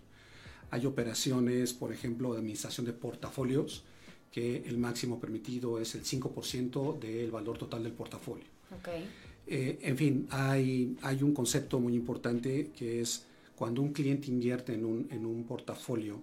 [0.70, 3.84] Hay operaciones, por ejemplo, de administración de portafolios,
[4.30, 8.44] que el máximo permitido es el 5% del valor total del portafolio.
[8.78, 9.08] Okay.
[9.46, 13.24] Eh, en fin, hay, hay un concepto muy importante que es
[13.56, 16.22] cuando un cliente invierte en un, en un portafolio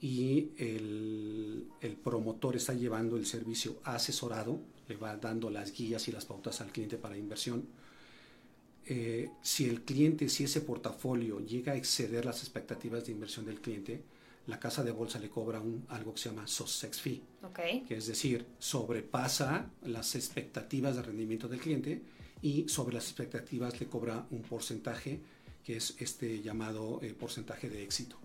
[0.00, 6.12] y el, el, promotor está llevando el servicio asesorado, le va dando las guías y
[6.12, 7.64] las pautas al cliente para inversión.
[8.86, 13.60] Eh, si el cliente, si ese portafolio llega a exceder las expectativas de inversión del
[13.60, 14.02] cliente,
[14.46, 17.22] la casa de bolsa le cobra un, algo que se llama SOSEX fee,
[17.86, 22.02] que es decir, sobrepasa las expectativas de rendimiento del cliente
[22.40, 25.20] y sobre las expectativas le cobra un porcentaje
[25.64, 28.16] que es este llamado eh, porcentaje de éxito.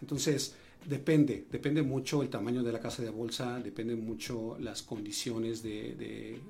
[0.00, 0.54] Entonces,
[0.86, 6.40] depende, depende mucho el tamaño de la casa de bolsa, depende mucho las condiciones de,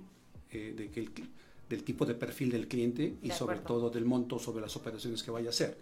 [0.50, 1.10] eh, que
[1.68, 5.30] del tipo de perfil del cliente y sobre todo del monto sobre las operaciones que
[5.30, 5.76] vaya a hacer.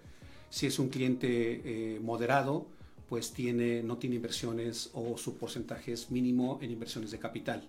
[0.50, 1.26] Si es un cliente
[1.64, 2.66] eh, moderado,
[3.08, 7.62] pues tiene, no tiene inversiones o su porcentaje es mínimo en inversiones de capital.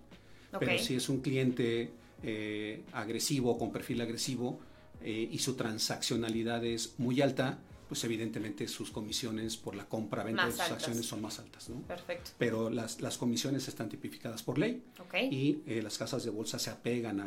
[0.60, 1.92] Pero si es un cliente
[2.24, 4.60] eh, agresivo, con perfil agresivo,
[5.02, 10.52] eh, y su transaccionalidad es muy alta, pues evidentemente sus comisiones por la compra-venta de
[10.52, 11.70] sus acciones son más altas.
[11.70, 11.82] ¿no?
[11.82, 12.32] Perfecto.
[12.38, 14.84] Pero las, las comisiones están tipificadas por ley
[15.32, 17.20] y eh, las casas de bolsa se apegan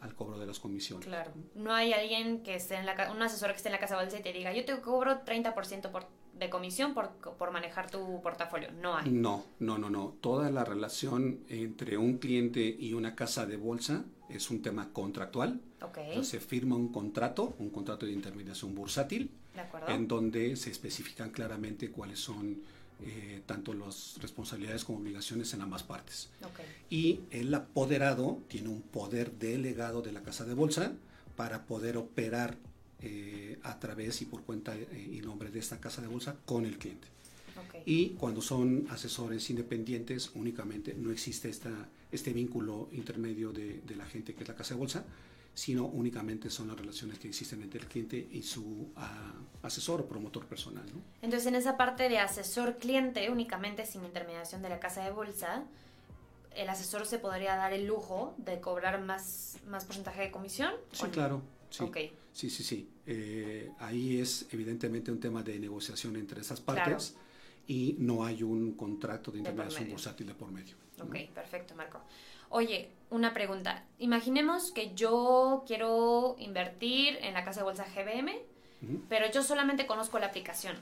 [0.00, 1.06] al cobro de las comisiones.
[1.06, 1.32] Claro.
[1.54, 4.04] No hay alguien que esté en la un asesor que esté en la casa de
[4.04, 6.06] bolsa y te diga, yo te cobro 30% por
[6.38, 8.70] de comisión por, por, manejar tu portafolio.
[8.72, 9.10] No hay.
[9.10, 10.14] No, no, no, no.
[10.20, 15.60] Toda la relación entre un cliente y una casa de bolsa es un tema contractual.
[15.80, 16.24] Okay.
[16.24, 19.30] se firma un contrato, un contrato de intermediación bursátil,
[19.86, 22.62] en donde se especifican claramente cuáles son
[23.02, 26.30] eh, tanto las responsabilidades como obligaciones en ambas partes.
[26.42, 26.64] Okay.
[26.88, 30.92] Y el apoderado tiene un poder delegado de la casa de bolsa
[31.36, 32.56] para poder operar
[33.06, 36.64] eh, a través y por cuenta eh, y nombre de esta casa de bolsa con
[36.64, 37.08] el cliente.
[37.84, 41.70] Y cuando son asesores independientes, únicamente no existe esta,
[42.10, 45.04] este vínculo intermedio de, la gente que es la casa de bolsa,
[45.52, 50.06] sino únicamente son las relaciones que existen entre el cliente y su ah, asesor o
[50.06, 50.86] promotor personal.
[50.86, 51.02] ¿no?
[51.20, 55.64] Entonces, en esa parte de asesor-cliente, únicamente sin intermediación de la casa de bolsa,
[56.56, 60.72] el asesor se podría dar el lujo de cobrar más, más porcentaje de comisión.
[60.92, 61.42] Sí, claro.
[61.68, 61.98] Sí, Ok.
[62.34, 62.62] Sí, sí.
[62.62, 62.88] sí.
[63.06, 67.16] Eh, ahí es evidentemente un tema de negociación entre esas partes
[67.66, 70.76] y no hay un contrato de intermediación bursátil de por medio.
[70.98, 71.04] ¿no?
[71.04, 72.00] Ok, perfecto, Marco.
[72.50, 73.84] Oye, una pregunta.
[73.98, 78.32] Imaginemos que yo quiero invertir en la casa de bolsa GBM,
[79.08, 80.76] pero yo solamente conozco la aplicación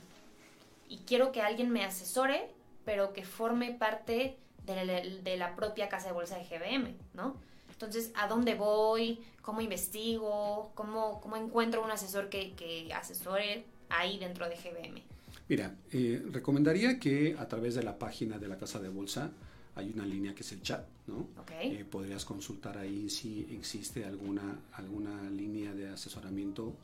[0.88, 2.50] y quiero que alguien me asesore,
[2.84, 4.36] pero que forme parte
[4.66, 7.36] de la, de la propia casa de bolsa de GBM, ¿no?
[7.82, 9.18] Entonces, ¿a dónde voy?
[9.40, 10.70] ¿Cómo investigo?
[10.76, 15.02] ¿Cómo, cómo encuentro un asesor que, que asesore ahí dentro de GBM?
[15.48, 19.32] Mira, eh, recomendaría que a través de la página de la casa de bolsa
[19.74, 21.28] hay una línea que es el chat, ¿no?
[21.40, 21.50] Ok.
[21.60, 26.74] Eh, podrías consultar ahí si existe alguna, alguna línea de asesoramiento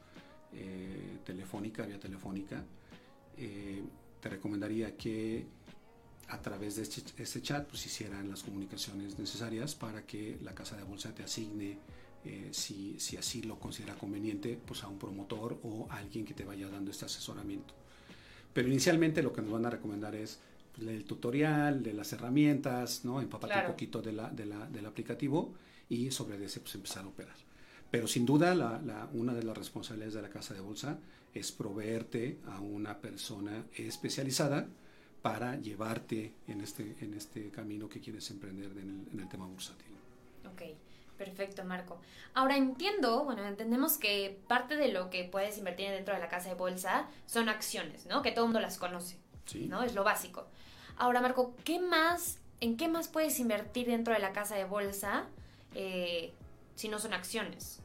[0.53, 2.65] eh, telefónica, vía telefónica.
[3.37, 3.85] Eh,
[4.21, 5.47] te recomendaría que
[6.29, 10.77] a través de este, este chat pues hicieran las comunicaciones necesarias para que la casa
[10.77, 11.79] de bolsa te asigne
[12.25, 16.35] eh, si, si así lo considera conveniente pues a un promotor o a alguien que
[16.35, 17.75] te vaya dando este asesoramiento.
[18.53, 20.39] Pero inicialmente lo que nos van a recomendar es
[20.75, 23.21] pues, el tutorial de las herramientas, ¿no?
[23.21, 23.69] empaparte Claro.
[23.69, 25.55] un poquito de la, de la- del aplicativo
[25.89, 27.37] y sobre ese pues, empezar a operar.
[27.91, 30.99] Pero sin duda la- la- una de las responsabilidades de la casa de bolsa
[31.33, 34.67] es proveerte a una persona especializada
[35.23, 39.47] para llevarte en este, en este camino que quieres emprender en el, en el tema
[39.47, 39.93] bursátil.
[40.53, 40.63] Ok,
[41.17, 42.01] perfecto, Marco.
[42.35, 46.49] Ahora entiendo, bueno, entendemos que parte de lo que puedes invertir dentro de la casa
[46.49, 48.23] de bolsa son acciones, ¿no?
[48.23, 49.67] Que todo el mundo las conoce, ¿sí?
[49.67, 49.83] ¿no?
[49.83, 50.47] Es lo básico.
[50.97, 55.27] Ahora, Marco, ¿qué más, en qué más puedes invertir dentro de la casa de bolsa
[55.75, 56.33] eh,
[56.75, 57.81] si no son acciones?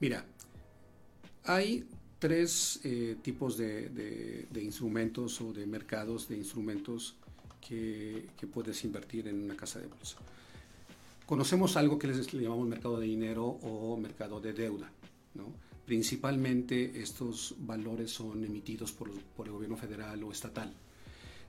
[0.00, 0.24] Mira,
[1.44, 1.86] hay
[2.18, 7.14] tres eh, tipos de, de- de instrumentos o de mercados de instrumentos
[7.66, 10.18] que, puedes invertir en una casa de bolsa.
[11.26, 14.90] Conocemos algo que les le llamamos mercado de dinero o mercado de deuda.
[15.34, 15.52] ¿no?
[15.84, 20.72] Principalmente estos valores son emitidos por, por el gobierno federal o estatal.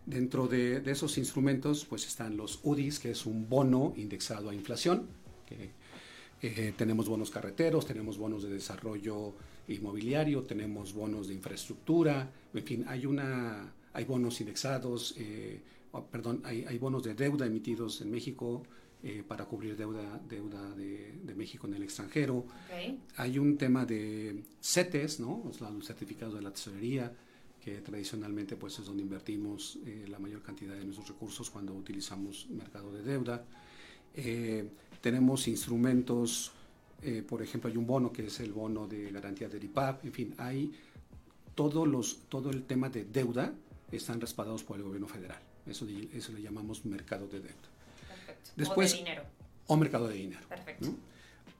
[0.05, 4.55] Dentro de, de esos instrumentos pues están los UDIs, que es un bono indexado a
[4.55, 5.07] inflación,
[6.41, 9.33] eh, tenemos bonos carreteros, tenemos bonos de desarrollo
[9.67, 16.41] inmobiliario, tenemos bonos de infraestructura, en fin, hay una, hay bonos indexados, eh, oh, perdón,
[16.45, 18.63] hay, hay bonos de deuda emitidos en México
[19.03, 22.37] eh, para cubrir deuda, deuda de, de México en el extranjero.
[22.37, 25.43] Ok, Hay un tema de CETES, ¿no?
[25.45, 27.13] O sea, los certificados de la tesorería,
[27.63, 32.47] que tradicionalmente pues es donde invertimos eh, la mayor cantidad de nuestros recursos cuando utilizamos
[32.49, 33.45] mercado de deuda.
[35.01, 36.51] Tenemos instrumentos,
[37.01, 40.11] eh, por ejemplo, hay un bono que es el bono de garantía del IPAP, en
[40.13, 40.71] fin, hay
[41.55, 43.53] todos los, todo el tema de deuda
[43.91, 45.39] están respaldados por el gobierno federal.
[45.65, 47.55] Eso, eso le llamamos mercado de deuda
[48.07, 48.49] perfecto.
[48.55, 49.23] Después- o de dinero.
[49.67, 50.47] o mercado de dinero.
[50.47, 50.87] Perfecto.
[50.87, 50.95] ¿no?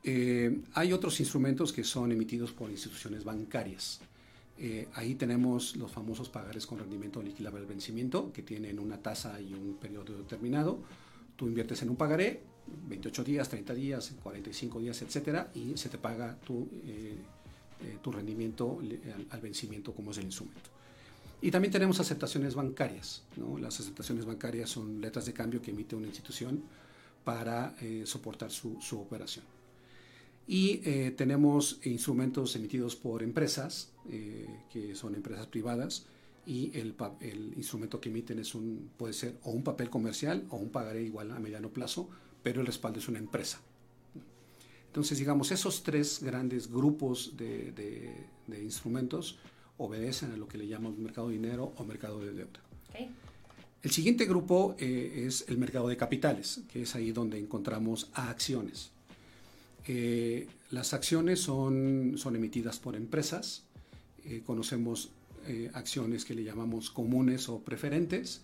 [0.04, 4.00] Eh, hay otros instrumentos que son emitidos por instituciones bancarias.
[4.60, 9.40] Eh, ahí tenemos los famosos pagares con rendimiento liquidable al vencimiento, que tienen una tasa
[9.42, 10.80] y un periodo determinado.
[11.36, 12.42] Tú inviertes en un pagaré,
[12.88, 17.16] 28 días, 30 días, 45 días, etcétera, y se te paga tu, eh,
[17.82, 20.78] eh, tu rendimiento al, al vencimiento como es el instrumento.
[21.42, 23.24] Y también tenemos aceptaciones bancarias.
[23.36, 23.58] ¿no?
[23.58, 26.64] Las aceptaciones bancarias son letras de cambio que emite una institución
[27.24, 29.46] para eh, soportar su, su operación.
[30.48, 36.06] Y eh, tenemos instrumentos emitidos por empresas, eh, que son empresas privadas,
[36.46, 40.56] y el, el instrumento que emiten es un, puede ser o un papel comercial o
[40.56, 42.10] un pagaré igual a mediano plazo,
[42.48, 43.60] pero el respaldo es una empresa.
[44.86, 49.38] Entonces, digamos, esos tres grandes grupos de, de- de instrumentos
[49.78, 52.62] obedecen a lo que le llamamos mercado de dinero o mercado de deuda.
[52.92, 53.10] Ok,
[53.84, 58.30] El siguiente grupo eh, es el mercado de capitales, que es ahí donde encontramos a
[58.30, 58.92] acciones.
[59.90, 63.64] Eh, las acciones son, son emitidas por empresas.
[64.24, 65.10] Eh, conocemos
[65.48, 68.40] eh, acciones que le llamamos comunes o preferentes.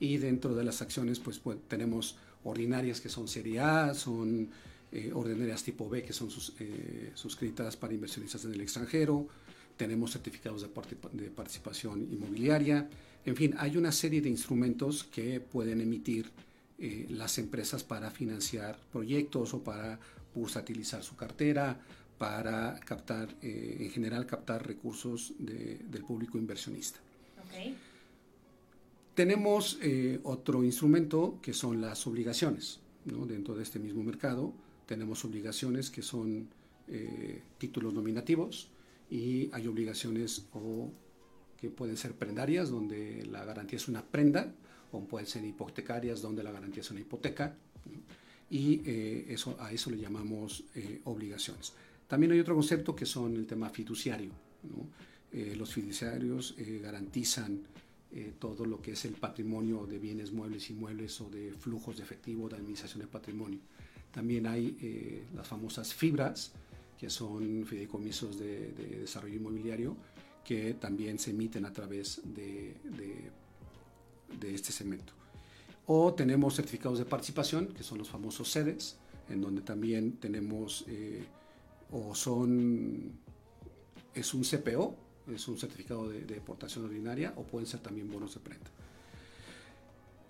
[0.00, 4.48] Y dentro de las acciones, pues, pues, tenemos ordinarias que son serie A, son
[4.92, 6.28] eh, ordinarias tipo B que son
[6.60, 9.26] eh, suscritas para inversionistas en el extranjero.
[9.76, 12.88] Tenemos certificados de, participa- de participación inmobiliaria.
[13.26, 16.30] En fin, hay una serie de instrumentos que pueden emitir
[16.78, 19.98] eh, las empresas para financiar proyectos o para
[20.34, 21.80] bursatilizar su cartera,
[22.18, 27.00] para captar, eh, en general, captar recursos de- del público inversionista.
[29.14, 32.80] Tenemos eh, otro instrumento que son las obligaciones.
[33.04, 33.26] ¿no?
[33.26, 34.52] Dentro de este mismo mercado
[34.86, 36.48] tenemos obligaciones que son
[36.88, 38.68] eh, títulos nominativos
[39.10, 40.90] y hay obligaciones o
[41.56, 44.52] que pueden ser prendarias, donde la garantía es una prenda,
[44.92, 47.56] o pueden ser hipotecarias, donde la garantía es una hipoteca,
[48.50, 51.72] y eh, eso, a eso le llamamos eh, obligaciones.
[52.06, 54.30] También hay otro concepto que son el tema fiduciario.
[55.32, 57.62] los fiduciarios garantizan
[58.38, 62.48] todo lo que es el patrimonio de bienes muebles, inmuebles o de flujos de efectivo,
[62.48, 63.58] de administración de patrimonio.
[64.12, 66.52] También hay las famosas fibras,
[66.98, 69.96] que son fideicomisos de, desarrollo inmobiliario,
[70.44, 72.76] que también se emiten a través de,
[74.40, 75.12] de, este segmento.
[75.86, 78.96] O tenemos certificados de participación, que son los famosos sedes,
[79.28, 81.24] en donde también tenemos, eh,
[81.90, 83.12] o son,
[84.14, 84.96] es un CPO,
[85.32, 88.70] es un certificado de, de, aportación ordinaria, o pueden ser también bonos de prenda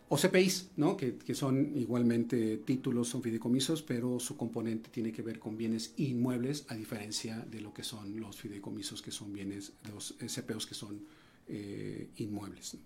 [0.08, 0.96] o CPIs, ¿no?
[0.96, 6.66] que, son igualmente títulos, son fideicomisos, pero su componente tiene que ver con bienes inmuebles,
[6.68, 10.74] a diferencia de lo que son los fideicomisos, que son bienes, los eh, CPOs que
[10.74, 11.00] son
[11.48, 12.76] eh, inmuebles.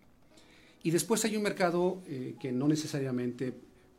[0.82, 3.52] Y después hay un mercado eh, que no necesariamente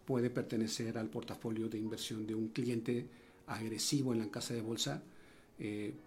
[0.05, 3.05] puede pertenecer al portafolio de inversión de un cliente
[3.47, 5.03] agresivo en la casa de bolsa,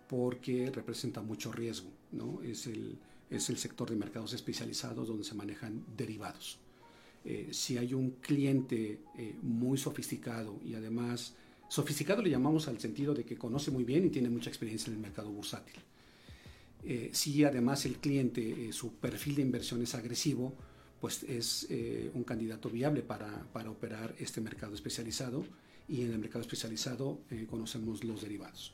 [0.09, 1.91] porque representa mucho riesgo.
[2.13, 2.41] ¿no?
[2.43, 2.99] Es, el,
[3.31, 6.59] es el sector de mercados especializados donde se manejan derivados.
[7.25, 11.35] Eh, si hay un cliente eh, muy sofisticado y además,
[11.69, 14.97] sofisticado le llamamos al sentido de que conoce muy bien y tiene mucha experiencia en
[14.97, 15.77] el mercado bursátil.
[16.85, 20.53] Eh, si además el cliente, su perfil de inversión es agresivo,
[21.01, 21.67] pues es
[22.15, 25.45] un candidato viable para, para, operar este mercado especializado
[25.89, 27.19] y en el mercado especializado
[27.51, 28.73] conocemos los derivados.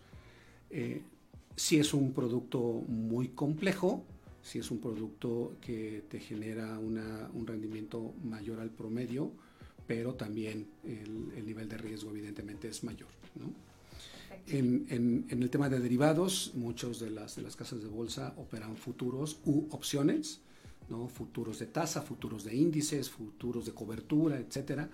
[1.57, 4.05] Si es un producto muy complejo,
[4.43, 9.31] si es un producto que te genera un rendimiento mayor al promedio,
[9.87, 13.09] pero también el, nivel de riesgo evidentemente es mayor.
[14.47, 19.41] En, el tema de derivados, muchos de las, de las casas de bolsa operan futuros
[19.45, 20.41] u opciones,
[20.89, 21.09] ¿no?
[21.09, 24.89] futuros de tasa, futuros de índices, futuros de cobertura, etcétera,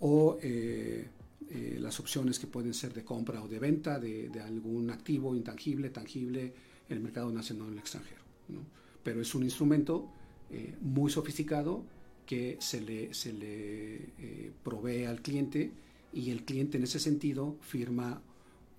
[0.00, 1.08] o eh,
[1.50, 5.90] eh, las opciones que pueden ser de compra o de venta de, algún activo intangible,
[5.90, 6.52] tangible
[6.88, 8.22] en el mercado nacional o en el extranjero.
[8.48, 8.60] ¿no?
[9.02, 10.08] pero es un instrumento
[10.50, 11.84] eh, muy sofisticado
[12.26, 15.72] que se le, se le eh, provee al cliente
[16.12, 18.20] y el cliente en ese sentido firma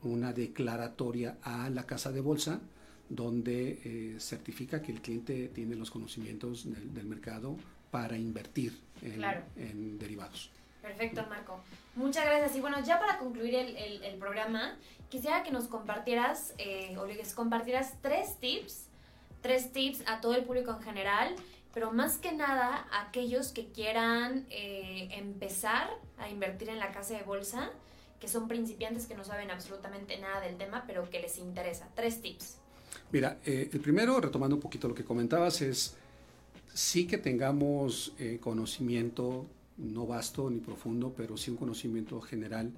[0.03, 2.61] una declaratoria a la casa de bolsa
[3.09, 7.57] donde certifica que el cliente tiene los conocimientos del, mercado
[7.91, 10.51] para invertir en, derivados.
[10.83, 11.59] Perfecto, Marco.
[11.95, 12.55] Muchas gracias.
[12.55, 14.77] Y bueno, ya para concluir el, programa,
[15.09, 16.53] quisiera que nos compartieras
[16.97, 18.89] o les compartieras tres tips
[19.43, 21.35] tres tips a todo el público en general,
[21.73, 27.15] pero más que nada a aquellos que quieran eh, empezar a invertir en la casa
[27.15, 27.69] de bolsa,
[28.19, 31.89] que son principiantes que no saben absolutamente nada del tema, pero que les interesa.
[31.93, 32.57] Tres tips.
[33.11, 35.95] Mira, eh, el primero, retomando un poquito lo que comentabas, es
[36.73, 39.45] sí que tengamos eh, conocimiento,
[39.77, 42.71] no vasto ni profundo, pero sí un conocimiento general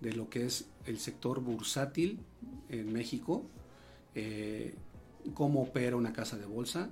[0.00, 2.18] de lo que es el sector bursátil
[2.68, 3.44] en México
[5.34, 6.90] cómo opera una casa de bolsa,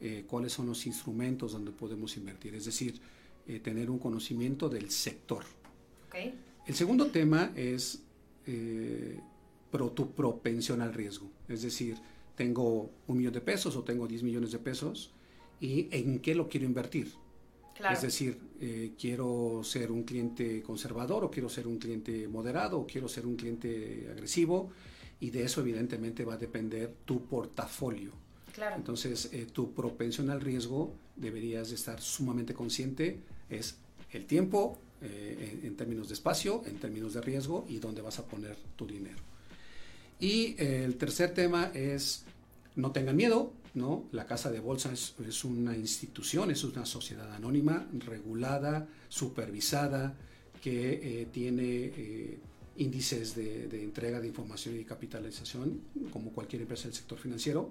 [0.00, 3.00] eh, cuáles son los instrumentos donde podemos invertir, es decir,
[3.46, 5.44] eh, tener un conocimiento del sector.
[6.66, 8.02] El segundo tema es
[8.46, 9.20] eh,
[9.94, 11.96] tu propensión al riesgo, es decir,
[12.36, 15.12] tengo un millón de pesos o tengo 10 millones de pesos
[15.60, 17.12] y en qué lo quiero invertir.
[17.92, 18.38] Es decir,
[18.98, 23.36] quiero ser un cliente conservador o quiero ser un cliente moderado o quiero ser un
[23.36, 24.70] cliente agresivo
[25.20, 28.12] y de eso evidentemente va a depender tu portafolio.
[28.52, 28.76] Claro.
[28.76, 33.76] Entonces, eh, tu propensión al riesgo deberías de estar sumamente consciente, es
[34.12, 38.26] el tiempo eh, en, términos de espacio, en términos de riesgo y dónde vas a
[38.26, 39.18] poner tu dinero.
[40.20, 42.24] Y eh, el tercer tema es,
[42.74, 44.08] no tengan miedo, ¿no?
[44.12, 50.16] La casa de bolsa es, una institución, es una sociedad anónima, regulada, supervisada,
[50.60, 52.40] que tiene
[52.78, 55.80] índices de, entrega de información y capitalización,
[56.12, 57.70] como cualquier empresa del sector financiero,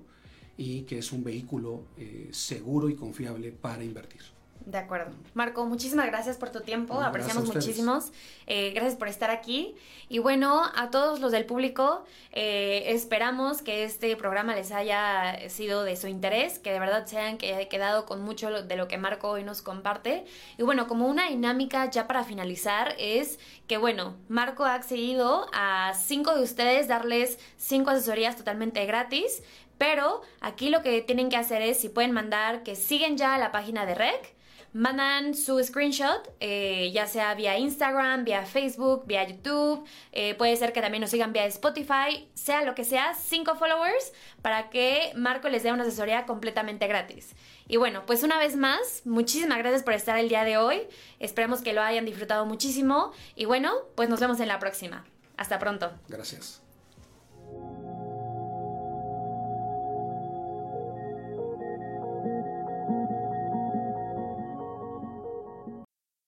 [0.58, 4.22] y que es un vehículo eh, seguro y confiable para invertir.
[4.68, 5.14] De acuerdo.
[5.34, 8.12] Marco, muchísimas gracias por tu tiempo, apreciamos muchísimos.
[8.48, 9.76] Eh, gracias por estar aquí.
[10.10, 12.04] Y bueno, a todos los del público,
[12.34, 17.18] eh, esperamos que este programa les haya sido de su interés, que de verdad se
[17.18, 20.26] hayan quedado con mucho de lo que Marco hoy nos comparte.
[20.58, 25.94] Y bueno, como una dinámica ya para finalizar es que bueno, Marco ha accedido a
[25.94, 29.42] cinco de ustedes darles cinco asesorías totalmente gratis.
[29.78, 33.52] Pero aquí lo que tienen que hacer es, si pueden mandar que siguen ya la
[33.52, 34.37] página de REC,
[34.78, 40.72] mandan su screenshot, eh, ya sea vía Instagram, vía Facebook, vía YouTube, eh, puede ser
[40.72, 44.14] que también nos sigan vía Spotify, sea lo que sea, cinco followers
[44.44, 47.34] para que Marco les dé una asesoría completamente gratis.
[47.68, 50.88] Y bueno, pues una vez más, muchísimas gracias por estar el día de hoy,
[51.20, 55.06] esperemos que lo hayan disfrutado muchísimo y bueno, pues nos vemos en la próxima.
[55.38, 55.92] Hasta pronto.
[56.08, 56.67] Gracias.